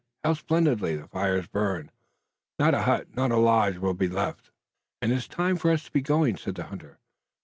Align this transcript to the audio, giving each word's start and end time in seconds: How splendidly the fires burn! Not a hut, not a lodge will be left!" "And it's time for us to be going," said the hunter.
How 0.23 0.33
splendidly 0.33 0.95
the 0.95 1.05
fires 1.07 1.45
burn! 1.45 1.91
Not 2.57 2.73
a 2.73 2.81
hut, 2.81 3.15
not 3.15 3.29
a 3.31 3.37
lodge 3.37 3.77
will 3.77 3.93
be 3.93 4.07
left!" 4.07 4.49
"And 4.99 5.11
it's 5.11 5.27
time 5.27 5.57
for 5.57 5.69
us 5.69 5.83
to 5.83 5.91
be 5.91 6.01
going," 6.01 6.37
said 6.37 6.55
the 6.55 6.63
hunter. 6.63 6.97